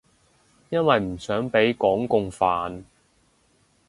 [0.69, 2.85] 因為唔想畀港共煩